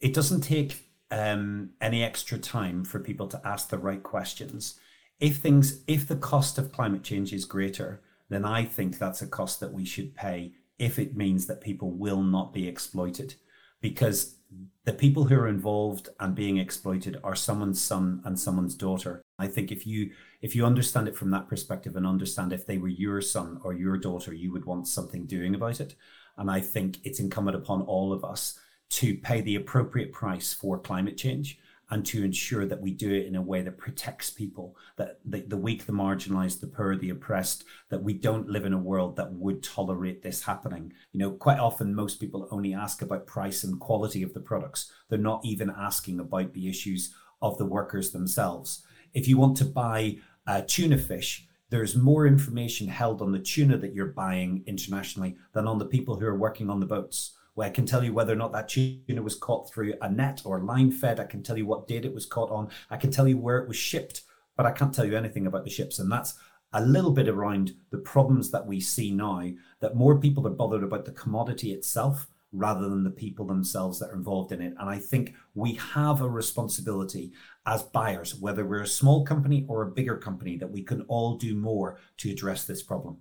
it 0.00 0.14
doesn't 0.14 0.42
take 0.42 0.86
um, 1.10 1.70
any 1.80 2.04
extra 2.04 2.38
time 2.38 2.84
for 2.84 3.00
people 3.00 3.26
to 3.28 3.40
ask 3.44 3.70
the 3.70 3.78
right 3.78 4.02
questions. 4.02 4.78
If 5.18 5.38
things, 5.38 5.82
if 5.86 6.06
the 6.06 6.16
cost 6.16 6.58
of 6.58 6.72
climate 6.72 7.02
change 7.02 7.32
is 7.32 7.46
greater, 7.46 8.02
then 8.28 8.44
I 8.44 8.64
think 8.64 8.98
that's 8.98 9.22
a 9.22 9.26
cost 9.26 9.60
that 9.60 9.72
we 9.72 9.84
should 9.84 10.14
pay 10.14 10.52
if 10.78 10.98
it 10.98 11.16
means 11.16 11.46
that 11.46 11.60
people 11.60 11.90
will 11.90 12.22
not 12.22 12.52
be 12.52 12.68
exploited. 12.68 13.34
Because 13.80 14.36
the 14.85 14.92
people 14.92 15.25
who 15.25 15.37
are 15.37 15.49
involved 15.49 16.09
and 16.19 16.35
being 16.35 16.57
exploited 16.57 17.21
are 17.23 17.37
someone's 17.37 17.80
son 17.80 18.21
and 18.25 18.38
someone's 18.38 18.75
daughter. 18.75 19.23
I 19.38 19.47
think 19.47 19.71
if 19.71 19.87
you 19.87 20.11
if 20.40 20.57
you 20.57 20.64
understand 20.64 21.07
it 21.07 21.16
from 21.16 21.30
that 21.30 21.49
perspective 21.49 21.97
and 21.97 22.07
understand 22.07 22.52
if 22.52 22.66
they 22.66 22.78
were 22.78 22.88
your 22.88 23.21
son 23.21 23.61
or 23.62 23.75
your 23.75 23.97
daughter, 23.97 24.33
you 24.33 24.52
would 24.52 24.64
want 24.64 24.88
something 24.88 25.26
doing 25.26 25.54
about 25.54 25.80
it. 25.80 25.95
And 26.37 26.50
I 26.50 26.61
think 26.61 26.99
it's 27.04 27.21
incumbent 27.21 27.57
upon 27.57 27.83
all 27.83 28.12
of 28.12 28.25
us 28.25 28.59
to 28.90 29.16
pay 29.16 29.40
the 29.40 29.57
appropriate 29.57 30.12
price 30.12 30.52
for 30.52 30.78
climate 30.78 31.16
change 31.16 31.59
and 31.90 32.06
to 32.06 32.25
ensure 32.25 32.66
that 32.66 32.80
we 32.80 32.92
do 32.92 33.12
it 33.12 33.26
in 33.26 33.35
a 33.35 33.42
way 33.42 33.62
that 33.62 33.76
protects 33.76 34.30
people, 34.30 34.76
that 34.97 35.18
the, 35.25 35.40
the 35.42 35.56
weak, 35.56 35.87
the 35.87 35.92
marginalized, 35.92 36.61
the 36.61 36.66
poor, 36.66 36.97
the 36.97 37.11
oppressed, 37.11 37.64
that 37.88 38.02
we 38.02 38.12
don't 38.12 38.49
live 38.49 38.64
in 38.64 38.73
a 38.73 38.78
world 38.78 39.16
that 39.16 39.32
would 39.32 39.62
tolerate 39.62 40.23
this 40.23 40.44
happening. 40.44 40.92
You 41.12 41.18
know, 41.18 41.32
quite 41.32 41.59
often 41.59 41.94
most 41.94 42.20
people 42.20 42.49
only 42.50 42.73
ask 42.73 43.02
about 43.02 43.26
price 43.26 43.64
and 43.64 43.80
quality 43.80 44.23
of 44.23 44.35
the 44.35 44.40
products. 44.40 44.92
They're 45.09 45.18
not 45.18 45.44
even 45.44 45.70
asking 45.76 46.20
about 46.20 46.52
the 46.52 46.68
issues 46.68 47.12
of 47.42 47.59
the 47.59 47.66
workers 47.66 48.12
themselves. 48.12 48.85
If 49.12 49.26
you 49.26 49.37
want 49.37 49.56
to 49.56 49.64
buy 49.64 50.18
tuna 50.66 50.99
fish, 50.99 51.47
there's 51.70 51.97
more 51.97 52.26
information 52.26 52.88
held 52.88 53.23
on 53.23 53.32
the 53.32 53.38
tuna 53.38 53.76
that 53.78 53.94
you're 53.94 54.06
buying 54.06 54.62
internationally 54.66 55.37
than 55.52 55.66
on 55.66 55.78
the 55.78 55.87
people 55.87 56.18
who 56.18 56.26
are 56.26 56.38
working 56.38 56.68
on 56.68 56.80
the 56.80 56.87
boats 56.87 57.32
where 57.54 57.69
I 57.69 57.71
can 57.71 57.87
tell 57.87 58.04
you 58.04 58.12
whether 58.12 58.33
or 58.33 58.37
not 58.37 58.52
that 58.52 58.69
tuna 58.69 59.23
was 59.23 59.37
caught 59.37 59.71
through 59.71 59.95
a 60.00 60.11
net 60.11 60.42
or 60.45 60.61
line 60.61 60.92
fed. 60.92 61.21
I 61.21 61.25
can 61.25 61.42
tell 61.42 61.59
you 61.59 61.66
what 61.66 61.88
date 61.88 62.04
it 62.04 62.14
was 62.14 62.26
caught 62.26 62.50
on. 62.50 62.69
I 62.90 62.97
can 62.97 63.11
tell 63.11 63.28
you 63.28 63.38
where 63.38 63.59
it 63.59 63.69
was 63.69 63.76
shipped, 63.76 64.23
but 64.57 64.66
I 64.66 64.73
can't 64.73 64.95
tell 64.95 65.04
you 65.04 65.16
anything 65.16 65.47
about 65.47 65.64
the 65.64 65.71
ships. 65.71 65.99
And 65.99 66.11
that's 66.11 66.35
a 66.73 66.85
little 66.85 67.11
bit 67.11 67.28
around 67.28 67.75
the 67.90 67.99
problems 67.99 68.50
that 68.50 68.66
we 68.66 68.80
see 68.80 69.11
now 69.11 69.50
that 69.80 69.97
more 69.97 70.19
people 70.19 70.47
are 70.47 70.50
bothered 70.50 70.85
about 70.85 71.04
the 71.04 71.12
commodity 71.12 71.73
itself 71.73 72.28
rather 72.52 72.88
than 72.88 73.04
the 73.04 73.11
people 73.11 73.47
themselves 73.47 73.99
that 73.99 74.11
are 74.11 74.16
involved 74.16 74.52
in 74.52 74.61
it. 74.61 74.75
And 74.78 74.88
I 74.88 74.99
think 74.99 75.35
we 75.54 75.75
have 75.75 76.21
a 76.21 76.28
responsibility 76.28 77.33
as 77.66 77.83
buyers, 77.83 78.35
whether 78.35 78.64
we're 78.64 78.83
a 78.83 78.88
small 78.88 79.25
company 79.25 79.64
or 79.69 79.83
a 79.83 79.90
bigger 79.90 80.16
company, 80.16 80.57
that 80.59 80.71
we 80.71 80.83
can 80.83 81.02
all 81.02 81.37
do 81.37 81.54
more 81.54 81.99
to 82.19 82.30
address 82.30 82.64
this 82.64 82.83
problem. 82.83 83.19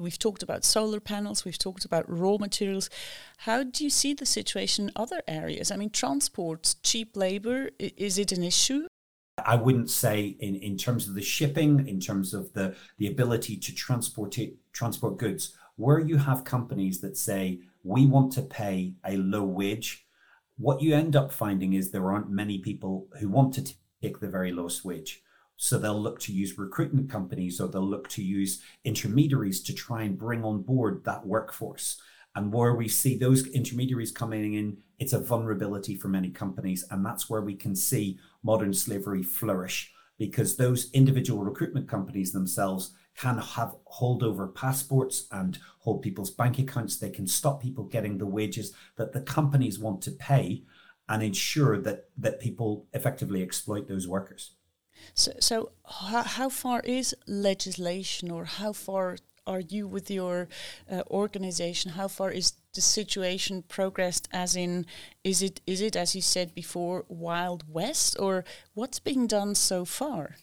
We've 0.00 0.18
talked 0.18 0.44
about 0.44 0.64
solar 0.64 1.00
panels, 1.00 1.44
we've 1.44 1.58
talked 1.58 1.84
about 1.84 2.04
raw 2.08 2.36
materials. 2.38 2.88
How 3.38 3.64
do 3.64 3.82
you 3.82 3.90
see 3.90 4.14
the 4.14 4.26
situation 4.26 4.84
in 4.84 4.92
other 4.94 5.22
areas? 5.26 5.72
I 5.72 5.76
mean, 5.76 5.90
transport, 5.90 6.76
cheap 6.84 7.16
labor, 7.16 7.70
is 7.80 8.16
it 8.16 8.30
an 8.30 8.44
issue? 8.44 8.86
I 9.44 9.56
wouldn't 9.56 9.90
say 9.90 10.36
in, 10.38 10.54
in 10.54 10.76
terms 10.76 11.08
of 11.08 11.16
the 11.16 11.20
shipping, 11.20 11.88
in 11.88 11.98
terms 11.98 12.32
of 12.32 12.52
the, 12.52 12.76
the 12.98 13.08
ability 13.08 13.56
to 13.56 13.74
transport 13.74 14.38
it, 14.38 14.54
transport 14.72 15.18
goods, 15.18 15.56
where 15.74 15.98
you 15.98 16.18
have 16.18 16.44
companies 16.44 17.00
that 17.00 17.16
say, 17.16 17.62
we 17.82 18.06
want 18.06 18.32
to 18.34 18.42
pay 18.42 18.94
a 19.04 19.16
low 19.16 19.42
wage, 19.42 20.06
what 20.58 20.80
you 20.80 20.94
end 20.94 21.16
up 21.16 21.32
finding 21.32 21.72
is 21.72 21.90
there 21.90 22.12
aren't 22.12 22.30
many 22.30 22.58
people 22.58 23.08
who 23.18 23.28
want 23.28 23.52
to 23.54 23.74
take 24.00 24.20
the 24.20 24.28
very 24.28 24.52
lowest 24.52 24.84
wage. 24.84 25.22
So 25.60 25.76
they'll 25.76 26.00
look 26.00 26.20
to 26.20 26.32
use 26.32 26.56
recruitment 26.56 27.10
companies 27.10 27.60
or 27.60 27.66
they'll 27.66 27.82
look 27.82 28.08
to 28.10 28.22
use 28.22 28.62
intermediaries 28.84 29.60
to 29.64 29.74
try 29.74 30.02
and 30.02 30.16
bring 30.16 30.44
on 30.44 30.62
board 30.62 31.02
that 31.04 31.26
workforce. 31.26 32.00
And 32.36 32.52
where 32.52 32.74
we 32.74 32.86
see 32.86 33.18
those 33.18 33.44
intermediaries 33.48 34.12
coming 34.12 34.54
in, 34.54 34.76
it's 35.00 35.12
a 35.12 35.18
vulnerability 35.18 35.96
for 35.96 36.06
many 36.06 36.30
companies. 36.30 36.84
And 36.92 37.04
that's 37.04 37.28
where 37.28 37.42
we 37.42 37.56
can 37.56 37.74
see 37.74 38.20
modern 38.44 38.72
slavery 38.72 39.24
flourish 39.24 39.92
because 40.16 40.56
those 40.56 40.92
individual 40.92 41.42
recruitment 41.42 41.88
companies 41.88 42.30
themselves 42.30 42.92
can 43.16 43.38
have 43.38 43.74
holdover 44.00 44.54
passports 44.54 45.26
and 45.32 45.58
hold 45.80 46.02
people's 46.02 46.30
bank 46.30 46.60
accounts. 46.60 46.98
They 46.98 47.10
can 47.10 47.26
stop 47.26 47.60
people 47.60 47.82
getting 47.82 48.18
the 48.18 48.26
wages 48.26 48.72
that 48.94 49.12
the 49.12 49.22
companies 49.22 49.80
want 49.80 50.02
to 50.02 50.12
pay 50.12 50.62
and 51.08 51.20
ensure 51.20 51.80
that, 51.80 52.10
that 52.16 52.38
people 52.38 52.86
effectively 52.92 53.42
exploit 53.42 53.88
those 53.88 54.06
workers. 54.06 54.52
So, 55.14 55.32
so 55.40 55.70
how, 55.84 56.22
how 56.22 56.48
far 56.48 56.80
is 56.80 57.14
legislation 57.26 58.30
or 58.30 58.44
how 58.44 58.72
far 58.72 59.16
are 59.46 59.60
you 59.60 59.88
with 59.88 60.10
your 60.10 60.48
uh, 60.90 61.02
organization? 61.10 61.92
How 61.92 62.08
far 62.08 62.30
is 62.30 62.52
the 62.74 62.80
situation 62.80 63.62
progressed? 63.62 64.28
As 64.32 64.54
in, 64.54 64.86
is 65.24 65.42
it 65.42 65.60
is 65.66 65.80
it 65.80 65.96
as 65.96 66.14
you 66.14 66.22
said 66.22 66.54
before, 66.54 67.04
wild 67.08 67.64
west, 67.66 68.16
or 68.20 68.44
what's 68.74 69.00
being 69.00 69.26
done 69.26 69.54
so 69.54 69.84
far? 69.84 70.36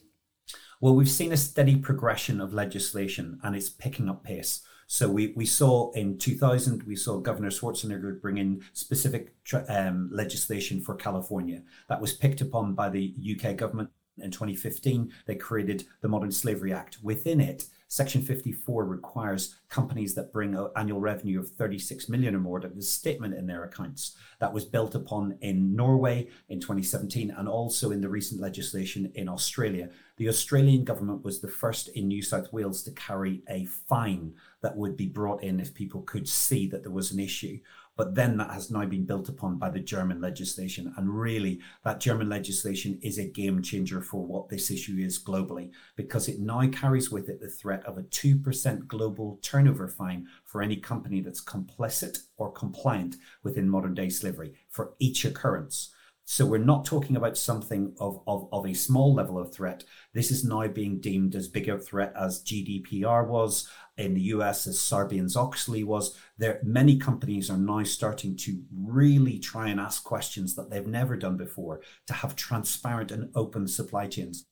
Well, 0.82 0.96
we've 0.96 1.10
seen 1.10 1.32
a 1.32 1.38
steady 1.38 1.78
progression 1.78 2.42
of 2.42 2.54
legislation, 2.54 3.40
and 3.44 3.56
it's 3.56 3.70
picking 3.70 4.10
up 4.10 4.24
pace. 4.24 4.62
So 4.88 5.10
we, 5.10 5.34
we 5.36 5.46
saw 5.46 5.92
in 5.94 6.18
2000, 6.18 6.84
we 6.84 6.96
saw 6.96 7.18
Governor 7.18 7.50
Schwarzenegger 7.50 8.22
bring 8.22 8.38
in 8.38 8.62
specific 8.74 9.34
um, 9.68 10.10
legislation 10.12 10.82
for 10.82 10.96
California 10.96 11.64
that 11.90 12.02
was 12.02 12.14
picked 12.14 12.42
upon 12.42 12.76
by 12.76 12.90
the 12.90 13.16
UK 13.36 13.56
government 13.56 13.90
in 14.18 14.32
2015. 14.32 15.12
They 15.26 15.36
created 15.36 15.86
the 16.02 16.08
Modern 16.08 16.32
Slavery 16.32 16.74
Act. 16.74 16.98
Within 17.02 17.42
it, 17.42 17.66
Section 17.88 18.24
54 18.24 18.84
requires 18.84 19.56
companies 19.70 20.16
that 20.16 20.34
bring 20.34 20.56
an 20.56 20.68
annual 20.76 21.00
revenue 21.00 21.40
of 21.40 21.50
36 21.52 22.10
million 22.10 22.36
or 22.36 22.40
more 22.40 22.60
to 22.60 22.68
a 22.68 22.82
statement 22.82 23.36
in 23.36 23.46
their 23.46 23.64
accounts. 23.64 24.18
That 24.40 24.54
was 24.54 24.66
built 24.66 24.96
upon 24.96 25.38
in 25.42 25.76
Norway 25.76 26.28
in 26.50 26.60
2017 26.60 27.32
and 27.32 27.48
also 27.48 27.92
in 27.92 28.02
the 28.02 28.10
recent 28.10 28.42
legislation 28.42 29.12
in 29.16 29.30
Australia. 29.30 29.90
The 30.18 30.30
Australian 30.30 30.84
government 30.84 31.24
was 31.24 31.40
the 31.40 31.48
first 31.48 31.90
in 31.90 32.08
New 32.08 32.22
South 32.22 32.52
Wales 32.52 32.82
to 32.84 32.92
carry 32.92 33.44
a 33.48 33.66
fine 33.66 34.34
that 34.62 34.76
would 34.76 34.98
be 34.98 35.08
brought 35.08 35.44
in 35.44 35.60
if 35.60 35.74
people 35.74 36.02
could 36.02 36.28
see 36.28 36.68
that 36.68 36.82
there 36.82 36.92
was 36.92 37.12
an 37.12 37.20
issue. 37.20 37.60
But 37.98 38.16
then 38.16 38.38
that 38.38 38.52
has 38.52 38.70
now 38.70 38.86
been 38.86 39.06
built 39.06 39.30
upon 39.30 39.58
by 39.58 39.70
the 39.70 39.80
German 39.80 40.20
legislation. 40.20 40.94
And 40.98 41.10
really, 41.10 41.62
that 41.84 42.00
German 42.00 42.28
legislation 42.28 43.00
is 43.02 43.18
a 43.18 43.26
game 43.26 43.62
changer 43.62 44.02
for 44.02 44.26
what 44.26 44.50
this 44.50 44.70
issue 44.70 44.98
is 44.98 45.24
globally, 45.24 45.72
because 45.96 46.28
it 46.28 46.40
now 46.40 46.68
carries 46.68 47.10
with 47.10 47.30
it 47.30 47.40
the 47.40 47.48
threat 47.48 47.86
of 47.86 47.98
a 47.98 48.04
2% 48.04 48.88
global 48.88 49.40
turnover 49.42 49.88
fine 49.88 50.28
for 50.44 50.62
any 50.62 50.76
company 50.76 51.22
that's 51.22 51.44
complicit 51.44 52.20
or 52.38 52.52
compliant 52.52 53.16
within 53.44 53.70
modern 53.70 53.94
day 53.94 54.10
slavery 54.10 54.54
for 54.70 54.94
each 55.00 55.24
occurrence. 55.24 55.92
So 56.28 56.44
we're 56.44 56.58
not 56.58 56.86
talking 56.86 57.16
about 57.16 57.38
something 57.38 57.94
of, 58.00 58.20
of, 58.26 58.50
of 58.52 58.66
a 58.66 58.74
small 58.74 59.14
level 59.14 59.38
of 59.38 59.54
threat. 59.54 59.84
This 60.14 60.32
is 60.32 60.44
now 60.44 60.68
being 60.68 61.00
deemed 61.00 61.36
as 61.36 61.48
big 61.48 61.70
a 61.70 61.78
threat 61.78 62.14
as 62.20 62.44
GDPR 62.44 63.28
was 63.28 63.70
in 63.98 64.14
the 64.14 64.22
US, 64.22 64.68
as 64.68 64.78
Sarbanes 64.78 65.36
Oxley 65.36 65.84
was. 65.84 66.18
There, 66.38 66.60
many 66.64 66.98
companies 66.98 67.50
are 67.50 67.58
now 67.58 67.84
starting 67.84 68.36
to 68.38 68.62
really 68.74 69.40
try 69.40 69.70
and 69.70 69.80
ask 69.80 70.04
questions 70.04 70.56
that 70.56 70.70
they've 70.70 70.88
never 70.88 71.16
done 71.16 71.38
before 71.38 71.82
to 72.08 72.14
have 72.14 72.36
transparent 72.36 73.12
and 73.12 73.32
open 73.36 73.68
supply 73.68 74.08
chains 74.08 74.46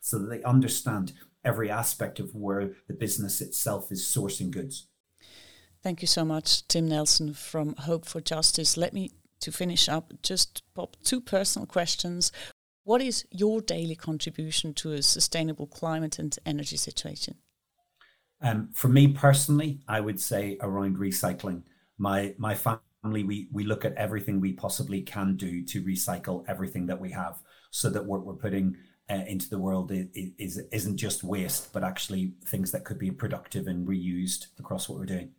so 0.00 0.18
that 0.18 0.28
they 0.28 0.42
understand 0.42 1.12
every 1.44 1.70
aspect 1.70 2.20
of 2.20 2.34
where 2.34 2.72
the 2.88 2.94
business 2.94 3.40
itself 3.40 3.90
is 3.90 4.02
sourcing 4.02 4.50
goods. 4.50 4.86
Thank 5.82 6.02
you 6.02 6.08
so 6.08 6.24
much, 6.24 6.68
Tim 6.68 6.86
Nelson 6.86 7.32
from 7.32 7.74
Hope 7.76 8.04
for 8.04 8.20
Justice. 8.20 8.76
Let 8.76 8.92
me 8.92 9.12
to 9.40 9.50
finish 9.50 9.88
up, 9.88 10.12
just 10.22 10.62
pop 10.74 10.96
two 11.02 11.20
personal 11.20 11.66
questions. 11.66 12.30
What 12.84 13.00
is 13.00 13.24
your 13.30 13.60
daily 13.60 13.96
contribution 13.96 14.74
to 14.74 14.92
a 14.92 15.02
sustainable 15.02 15.66
climate 15.66 16.18
and 16.18 16.36
energy 16.44 16.76
situation? 16.76 17.36
Um, 18.42 18.70
for 18.72 18.88
me 18.88 19.08
personally, 19.08 19.80
I 19.86 20.00
would 20.00 20.20
say 20.20 20.56
around 20.60 20.96
recycling. 20.96 21.62
My 21.98 22.34
my 22.38 22.54
family, 22.54 23.24
we 23.24 23.48
we 23.52 23.64
look 23.64 23.84
at 23.84 23.94
everything 23.94 24.40
we 24.40 24.52
possibly 24.52 25.02
can 25.02 25.36
do 25.36 25.62
to 25.66 25.82
recycle 25.82 26.44
everything 26.48 26.86
that 26.86 27.00
we 27.00 27.10
have, 27.10 27.42
so 27.70 27.90
that 27.90 28.06
what 28.06 28.24
we're 28.24 28.34
putting 28.34 28.76
uh, 29.10 29.24
into 29.26 29.48
the 29.50 29.58
world 29.58 29.92
is, 29.92 30.06
is 30.38 30.62
isn't 30.72 30.96
just 30.96 31.22
waste, 31.22 31.72
but 31.72 31.84
actually 31.84 32.32
things 32.46 32.70
that 32.72 32.84
could 32.84 32.98
be 32.98 33.10
productive 33.10 33.66
and 33.66 33.86
reused 33.86 34.46
across 34.58 34.88
what 34.88 34.98
we're 34.98 35.04
doing. 35.04 35.30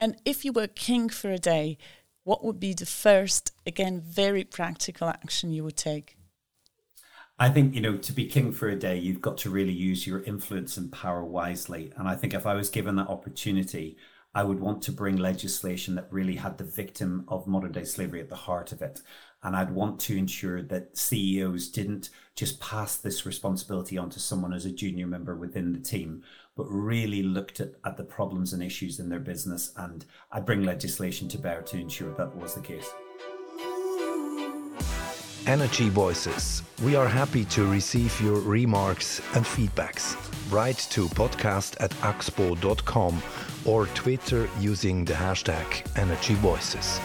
And 0.00 0.16
if 0.24 0.44
you 0.44 0.52
were 0.52 0.66
king 0.66 1.08
for 1.10 1.30
a 1.30 1.38
day, 1.38 1.76
what 2.24 2.42
would 2.42 2.58
be 2.58 2.74
the 2.74 2.86
first, 2.86 3.52
again, 3.66 4.00
very 4.00 4.44
practical 4.44 5.08
action 5.08 5.52
you 5.52 5.62
would 5.64 5.76
take? 5.76 6.16
I 7.40 7.48
think, 7.48 7.74
you 7.74 7.80
know, 7.80 7.96
to 7.96 8.12
be 8.12 8.26
king 8.26 8.52
for 8.52 8.68
a 8.68 8.76
day, 8.76 8.98
you've 8.98 9.22
got 9.22 9.38
to 9.38 9.50
really 9.50 9.72
use 9.72 10.06
your 10.06 10.22
influence 10.24 10.76
and 10.76 10.92
power 10.92 11.24
wisely. 11.24 11.90
And 11.96 12.06
I 12.06 12.14
think 12.14 12.34
if 12.34 12.46
I 12.46 12.52
was 12.52 12.68
given 12.68 12.96
that 12.96 13.08
opportunity, 13.08 13.96
I 14.34 14.44
would 14.44 14.60
want 14.60 14.82
to 14.82 14.92
bring 14.92 15.16
legislation 15.16 15.94
that 15.94 16.08
really 16.10 16.36
had 16.36 16.58
the 16.58 16.64
victim 16.64 17.24
of 17.28 17.46
modern 17.46 17.72
day 17.72 17.84
slavery 17.84 18.20
at 18.20 18.28
the 18.28 18.36
heart 18.36 18.72
of 18.72 18.82
it. 18.82 19.00
And 19.42 19.56
I'd 19.56 19.74
want 19.74 19.98
to 20.00 20.18
ensure 20.18 20.60
that 20.64 20.98
CEOs 20.98 21.68
didn't 21.68 22.10
just 22.36 22.60
pass 22.60 22.98
this 22.98 23.24
responsibility 23.24 23.96
onto 23.96 24.20
someone 24.20 24.52
as 24.52 24.66
a 24.66 24.70
junior 24.70 25.06
member 25.06 25.34
within 25.34 25.72
the 25.72 25.80
team, 25.80 26.22
but 26.58 26.64
really 26.64 27.22
looked 27.22 27.58
at, 27.58 27.72
at 27.86 27.96
the 27.96 28.04
problems 28.04 28.52
and 28.52 28.62
issues 28.62 29.00
in 29.00 29.08
their 29.08 29.18
business. 29.18 29.72
And 29.78 30.04
I'd 30.30 30.44
bring 30.44 30.62
legislation 30.62 31.26
to 31.28 31.38
bear 31.38 31.62
to 31.62 31.78
ensure 31.78 32.14
that 32.16 32.36
was 32.36 32.54
the 32.54 32.60
case. 32.60 32.90
Energy 35.46 35.88
Voices. 35.88 36.62
We 36.82 36.96
are 36.96 37.08
happy 37.08 37.44
to 37.46 37.66
receive 37.66 38.20
your 38.20 38.40
remarks 38.40 39.20
and 39.34 39.44
feedbacks. 39.44 40.16
Write 40.52 40.78
to 40.90 41.06
podcast 41.08 41.76
at 41.80 41.90
axpo.com 42.02 43.22
or 43.64 43.86
Twitter 43.86 44.48
using 44.58 45.04
the 45.04 45.14
hashtag 45.14 45.66
Energy 45.96 46.34
Voices. 46.34 47.00